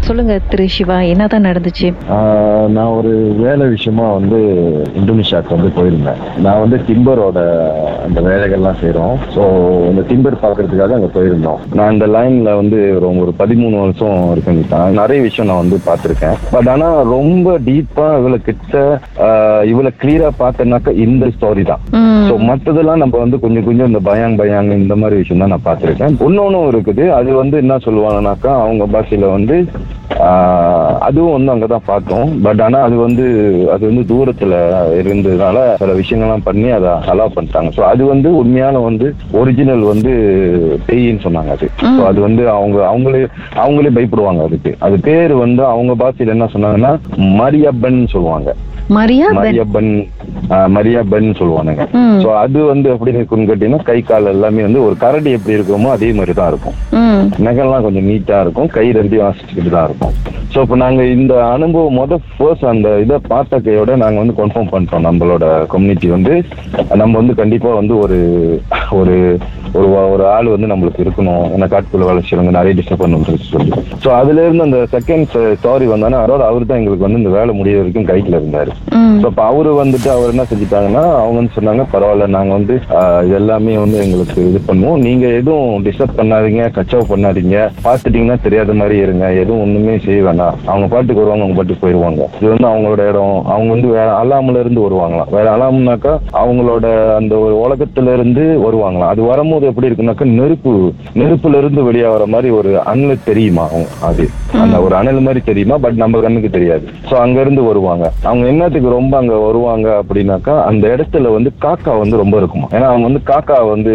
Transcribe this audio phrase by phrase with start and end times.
[0.00, 1.94] சொல்லுங்க திரு சிவா என்னதான் நடந்துச்சு?
[2.10, 4.36] ஆஹ் நான் ஒரு வேலை விஷயமா வந்து
[4.98, 6.38] இந்தோனேஷியாவுக்கு வந்து போயிருந்தேன்.
[6.38, 7.38] நான் வந்து டிம்பரோட
[8.06, 9.42] அந்த வேலைகள்லாம் செய்கிறோம் ஸோ
[9.90, 11.60] இந்த டிம்பர் பார்க்கறதுக்காக அங்கே போயிருந்தோம்.
[11.78, 14.60] நான் இந்த லைனில் வந்து ஒரு ஒரு பதிமூணு வருஷம் இருக்கேன்
[15.00, 16.36] நிறைய விஷயம் நான் வந்து பார்த்துருக்கேன்.
[16.54, 18.82] பட் ஆனால் ரொம்ப டீப்பாக இவ்வளோ கிட்ட
[19.72, 21.82] இவ்வளோ கிளியராக பார்த்தேன்னாக்கா இந்த ஸ்டோரி தான்.
[22.28, 26.16] ஸோ மற்றதெல்லாம் நம்ம வந்து கொஞ்சம் கொஞ்சம் இந்த பயாங் பயாங் இந்த மாதிரி விஷயம் தான் நான் பார்த்துருக்கேன்.
[26.28, 27.04] இன்னொன்னும் இருக்குது.
[27.18, 29.56] அது வந்து என்ன சொல்லுவாங்கனாக்கா அவங்க பாஷையில வந்து
[31.08, 32.28] அதுவும் வந்து அங்கே தான் பார்த்தோம்.
[32.44, 33.24] பட் ஆனால் அது வந்து
[33.74, 34.54] அது வந்து தூரத்தில்
[35.00, 37.70] இருந்ததுனால சில விஷயங்கள்லாம் பண்ணி அதை அலோவ் பண்ணிட்டாங்க.
[37.76, 40.12] ஸோ அது வந்து உண்மையான வந்து ஒரிஜினல் வந்து
[40.88, 41.68] பேயின்னு சொன்னாங்க அது.
[41.96, 43.22] ஸோ அது வந்து அவங்க அவங்களே
[43.64, 44.72] அவங்களே பயப்படுவாங்க அதுக்கு.
[44.78, 46.94] அது பேர் வந்து அவங்க பாஷையில் என்ன சொன்னாங்கன்னா
[47.40, 48.50] மரியப்பன் சொல்லுவாங்க.
[49.38, 49.92] மரியா பென்.
[50.50, 51.84] ஆஹ், மரியாப்பன் சொல்லுவானுங்க.
[52.22, 56.10] ஸோ அது வந்து எப்படி இருக்கும்னு கேட்டீங்கன்னா கை கால் எல்லாமே வந்து ஒரு கரடி எப்படி இருக்குமோ அதே
[56.12, 56.76] மாதிரி தான் இருக்கும்.
[56.98, 57.22] ம்.
[57.46, 60.14] நகெல்லாம் கொஞ்சம் நீட்டா இருக்கும் கை ரெண்டையும் வாசிச்சுக்கிட்டு தான் இருக்கும்.
[60.52, 65.06] ஸோ இப்போ நாங்கள் இந்த அனுபவம் முத ஃபர்ஸ்ட் அந்த இதை பார்த்த கையோட நாங்கள் வந்து கன்ஃபார்ம் பண்ணிட்டோம்.
[65.08, 66.34] நம்மளோட கம்யூனிட்டி வந்து
[66.96, 68.18] நம்ம வந்து கண்டிப்பாக வந்து ஒரு
[68.98, 69.16] ஒரு
[69.76, 71.44] ஒரு ஒரு ஆள் வந்து நம்மளுக்கு இருக்கணும்.
[71.54, 73.72] ஏன்னா காட்டுக்குள்ள வேலை செய்யறவங்க நிறைய டிஸ்டர்ப் பண்ணுறது சொல்லி
[74.04, 77.80] ஸோ அதுல இருந்து அந்த செகண்ட் ஸ்டாரி வந்தானே அதோட அவர் தான் எங்களுக்கு வந்து இந்த வேலை முடிய
[77.80, 78.72] வரைக்கும் கைட்டில் இருந்தார்.
[79.22, 82.74] ஸோ அப்போ அவரு வந்துட்டு அவர் என்ன செஞ்சுட்டாங்கன்னா அவங்க வந்து சொன்னாங்க பரவாயில்ல நாங்கள் வந்து
[83.26, 84.98] இது எல்லாமே வந்து எங்களுக்கு இது பண்ணுவோம்.
[85.06, 87.56] நீங்க எதுவும் டிஸ்டர்ப் பண்ணாதீங்க கச்சவ் பண்ணாதீங்க.
[87.86, 89.24] பார்த்துட்டீங்கன்னா தெரியாத மாதிரி இருங்க.
[89.42, 90.58] எதுவும் ஒண்ணுமே செய்ய வேணாம்.
[90.70, 93.38] அவங்க பாட்டுக்கு வருவாங்க அவங்க பாட்டுக்கு போயிடுவாங்க இது வந்து அவங்களோட இடம்.
[93.54, 95.32] அவங்க வந்து வேற அலாமுல இருந்து வருவாங்களாம்.
[95.36, 96.86] வேற அலாம்னாக்கா அவங்களோட
[97.18, 99.12] அந்த ஒரு உலகத்துல இருந்து வருவாங்களாம்.
[99.14, 100.74] அது வரும்போது எப்படி இருக்குனாக்கா நெருப்பு
[101.22, 103.64] நெருப்புல இருந்து வெளியே வர மாதிரி ஒரு அனல் தெரியுமா?
[103.70, 104.24] அவங்க அது.
[104.64, 105.76] அந்த ஒரு அனல் மாதிரி தெரியுமா?
[105.84, 106.84] பட் நம்ம கண்ணுக்கு தெரியாது.
[107.10, 108.04] ஸோ அங்க இருந்து வருவாங்க.
[108.30, 112.68] அவங்க என்னத்துக்கு ரொம்ப அங்க வருவாங்க அப்படின்னாக்கா அந்த இடத்துல வந்து காக்கா வந்து ரொம்ப இருக்குமா?
[112.76, 113.92] ஏன்னா அவங்க வந்து காக்கா வந்து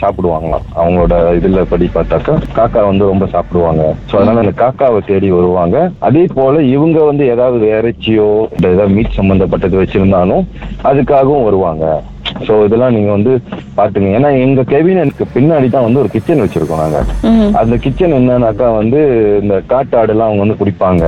[0.00, 0.66] சாப்பிடுவாங்களாம்.
[0.80, 3.84] அவங்களோட இதுல படி பார்த்தாக்கா காக்கா வந்து ரொம்ப சாப்பிடுவாங்க.
[4.10, 5.76] ஸோ அதனால அந்த காக்காவை தேடி வருவாங்க.
[6.08, 8.28] அதே போல இவங்க வந்து ஏதாவது இறைச்சியோ
[8.72, 10.44] ஏதாவது மீட் சம்பந்தப்பட்டது வச்சிருந்தாலும்
[10.90, 11.86] அதுக்காகவும் வருவாங்க.
[12.46, 13.32] ஸோ இதெல்லாம் நீங்க வந்து
[13.80, 17.00] பாத்துங்க ஏன்னா எங்க கெபினனுக்கு பின்னாடி தான் வந்து ஒரு கிச்சன் வச்சிருக்கோம் நாங்க.
[17.62, 19.02] அந்த கிச்சன் என்னன்னாக்கா வந்து
[19.42, 21.04] இந்த காட்டாடுலாம் அவங்க வந்து குடிப்பாங்க.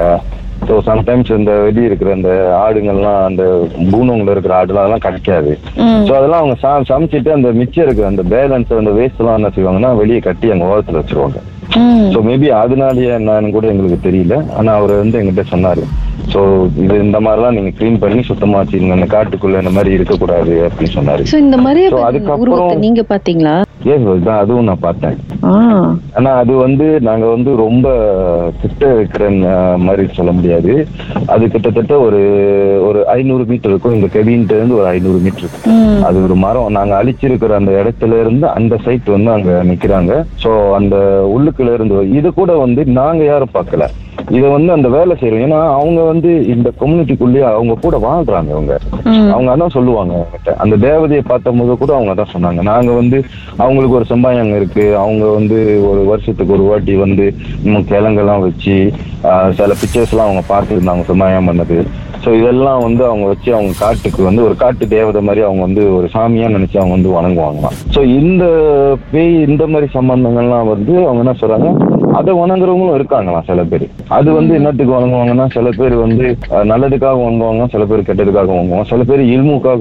[0.66, 5.58] ஸோ சம்டைம்ஸ் இந்த வெளியே இருக்கிற அந்த ஆடுங்கள்லாம் அந்த பூனவங்கள இருக்கிற ஆடுலாம் அதெல்லாம் கிடைக்காது.
[5.76, 9.96] ஸோ அதெல்லாம் அவங்க சா சமைச்சிட்டு அந்த மிச்சம் இருக்கிற அந்த பேலன்ஸ் அந்த வேஸ்ட் எல்லாம் என்ன செய்வாங்கன்னா
[9.96, 11.36] வெளியே கட்டி அங்கே ஓரத்தில் வச்சிருவாங்க.
[12.12, 14.54] ஸோ மேபி அதனாலயே என்னன்னு கூட எங்களுக்கு தெரியல.
[14.56, 15.82] ஆனா அவர் வந்து எங்கிட்ட சொன்னாரு.
[16.32, 16.40] ஸோ
[16.76, 19.06] இது இந்த மாதிரிலாம் நீங்க க்ளீன் பண்ணி சுத்தமா வச்சுக்கோங்க.
[19.06, 21.22] காட்டுக்குள்ள இந்த மாதிரி இருக்கக்கூடாது அப்படின்னு சொன்னாரு.
[21.38, 21.56] இந்த
[22.04, 23.62] அதுக்கப்புறம்- நீங்க பாத்தீங்களா
[23.92, 25.16] ஏன் தான் அதுவும் நான் பார்த்தேன்.
[26.18, 27.86] ஆனா அது வந்து நாங்க வந்து ரொம்ப
[28.62, 29.24] கிட்ட இருக்கிற
[29.86, 30.72] மாதிரி சொல்ல முடியாது.
[31.34, 32.20] அது கிட்டத்தட்ட ஒரு
[32.88, 33.96] ஒரு ஐநூறு மீட்டர் இருக்கும்.
[33.98, 35.54] இந்த கெவின்ட்டு இருந்து ஒரு ஐநூறு மீட்டர்
[36.08, 36.74] அது ஒரு மரம்.
[36.78, 40.12] நாங்க அழிச்சிருக்கிற அந்த இடத்துல இருந்து அந்த சைட் வந்து அங்க நிக்கிறாங்க.
[40.44, 40.96] சோ அந்த
[41.36, 43.86] உள்ளுக்குள்ள இருந்து இது கூட வந்து நாங்க யாரும் பார்க்கல.
[44.36, 45.44] இதை வந்து அந்த வேலை செய்யறோம்.
[45.46, 48.74] ஏன்னா அவங்க வந்து இந்த கம்யூனிட்டிக்குள்ளேயே அவங்க கூட வாழ்றாங்க அவங்க.
[49.34, 52.62] அவங்க அதான் சொல்லுவாங்க என்கிட்ட அந்த தேவதையை பார்த்த போது கூட அவங்க அதான் சொன்னாங்க.
[52.72, 53.20] நாங்க வந்து
[53.62, 54.86] அவங்களுக்கு ஒரு சம்பாயம் இருக்கு.
[55.04, 55.58] அவங்க வந்து
[55.90, 57.26] ஒரு வருஷத்துக்கு ஒரு வாட்டி வந்து
[57.92, 58.76] கிழங்கெல்லாம் வச்சு
[59.58, 61.78] சில பிக்சர்ஸ் எல்லாம் அவங்க பார்த்துருந்தாங்க சம்பாயம் பண்ணது.
[62.22, 66.06] ஸோ இதெல்லாம் வந்து அவங்க வச்சு அவங்க காட்டுக்கு வந்து ஒரு காட்டு தேவதை மாதிரி அவங்க வந்து ஒரு
[66.14, 67.76] சாமியா நினைச்சு அவங்க வந்து வணங்குவாங்களாம்.
[67.94, 68.44] ஸோ இந்த
[69.12, 71.70] பேய் இந்த மாதிரி சம்பந்தங்கள்லாம் வந்து அவங்க என்ன சொல்றாங்க
[72.18, 73.84] அதை வணங்குறவங்களும் இருக்காங்களாம் சில பேர்.
[74.16, 76.26] அது வந்து என்னத்துக்கு வணங்குவாங்கன்னா சில பேர் வந்து
[76.70, 78.86] நல்லதுக்காக வணங்குவாங்க சில பேர் கெட்டதுக்காக வணங்குவாங்க.
[78.92, 79.80] சில பேர் இல்முக்காக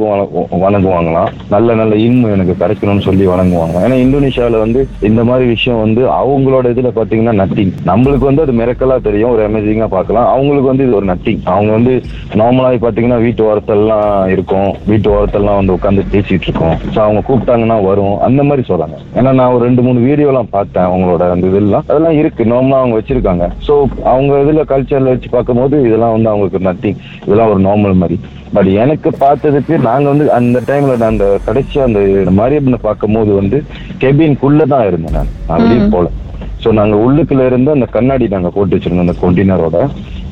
[0.65, 1.29] வணங்குவாங்களாம்.
[1.53, 3.77] நல்ல நல்ல இல்மு எனக்கு கிடைக்கணும்னு சொல்லி வணங்குவாங்க.
[3.85, 8.97] ஏன்னா இந்தோனேஷியால வந்து இந்த மாதிரி விஷயம் வந்து அவங்களோட இதுல பாத்தீங்கன்னா நத்திங் நம்மளுக்கு வந்து அது மிரக்கலா
[9.07, 9.31] தெரியும்.
[9.31, 11.95] ஒரு அமேசிங்கா பார்க்கலாம் அவங்களுக்கு வந்து இது ஒரு நத்திங் அவங்க வந்து
[12.41, 14.71] நார்மலாக பாத்தீங்கன்னா வீட்டு ஓரத்தெல்லாம் இருக்கும்.
[14.91, 16.75] வீட்டு ஓரத்தெல்லாம் வந்து உட்காந்து பேசிட்டு இருக்கோம்.
[16.93, 18.15] ஸோ அவங்க கூப்பிட்டாங்கன்னா வரும்.
[18.29, 18.97] அந்த மாதிரி சொல்றாங்க.
[19.19, 21.85] ஏன்னா நான் ஒரு ரெண்டு மூணு வீடியோலாம் பார்த்தேன் அவங்களோட அந்த இதெல்லாம்.
[21.89, 22.43] அதெல்லாம் இருக்கு.
[22.51, 23.45] நார்மலா அவங்க வச்சிருக்காங்க.
[23.67, 23.73] ஸோ
[24.11, 28.17] அவங்க இதுல கல்ச்சர்ல வச்சு பார்க்கும்போது இதெல்லாம் வந்து அவங்களுக்கு நத்திங் இதெல்லாம் ஒரு நார்மல் மாதிரி.
[28.55, 32.01] பட் எனக்கு பார்த்ததுக்கு நாங்க வந்து அந்த டைம்ல நான் அந்த கடைசியா அந்த
[32.39, 33.59] மாரியப்பனை பார்க்கும்போது வந்து
[34.03, 35.33] கெபின்குள்ள தான் இருந்தேன் நான்.
[35.49, 36.07] நான் வெளியே போல.
[36.63, 39.79] ஸோ நாங்க உள்ளுக்குள்ள இருந்து அந்த கண்ணாடி நாங்க போட்டு வச்சிருந்தோம் அந்த கொண்டினரோட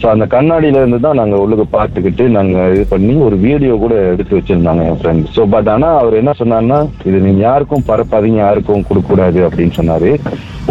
[0.02, 4.38] ஸோ அந்த கண்ணாடியில இருந்து தான் நாங்க உள்ளுக்கு பார்த்துக்கிட்டு நாங்க இது பண்ணி ஒரு வீடியோ கூட எடுத்து
[4.38, 9.10] வச்சிருந்தாங்க என் ஃப்ரெண்ட் ஸோ பட் ஆனா அவர் என்ன சொன்னார்னா இது நீங்க யாருக்கும் பரப்பாதீங்க யாருக்கும் கொடுக்க
[9.12, 10.12] கூடாது அப்படின்னு சொன்னாரு.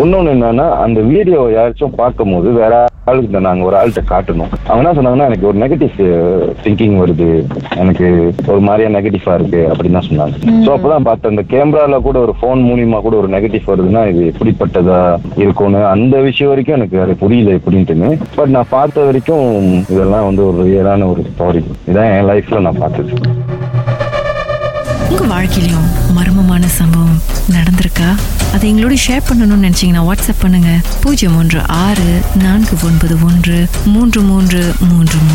[0.02, 2.74] இன்னொன்னு என்னன்னா அந்த வீடியோ யாராச்சும் பார்க்கும்போது வேற
[3.10, 4.52] ஆளுக்கு நாங்க ஒரு ஆள்கிட்ட காட்டணும்.
[4.68, 5.96] அவங்க என்ன சொன்னாங்கன்னா எனக்கு ஒரு நெகட்டிவ்
[6.64, 7.26] திங்கிங் வருது.
[7.82, 8.06] எனக்கு
[8.52, 10.36] ஒரு மாதிரியா நெகட்டிவா இருக்கு அப்படின்னு தான் சொன்னாங்க.
[10.64, 15.00] ஸோ அப்பதான் பார்த்தேன் அந்த கேமரால கூட ஒரு ஃபோன் மூலியமா கூட ஒரு நெகட்டிவ் வருதுன்னா இது எப்படிப்பட்டதா
[15.42, 18.10] இருக்கும்னு அந்த விஷயம் வரைக்கும் எனக்கு அது புரியல எப்படின்ட்டுன்னு.
[18.38, 23.12] பட் நான் பார்த்த வரைக்கும் இதெல்லாம் வந்து ஒரு ரியலான ஒரு ஸ்டோரி இதான் என் லைஃப்ல நான் பார்த்தது.
[25.10, 27.20] உங்க வாழ்க்கையிலும் மர்மமான சம்பவம்
[27.56, 28.08] நடந்திருக்கா?
[28.54, 30.72] அதை எங்களோட ஷேர் பண்ணணும்னு நினைச்சீங்கன்னா வாட்ஸ்அப் பண்ணுங்க.
[31.02, 32.10] பூஜ்ஜியம் ஒன்று ஆறு
[32.44, 33.58] நான்கு ஒன்பது ஒன்று
[33.94, 35.33] மூன்று மூன்று மூன்று.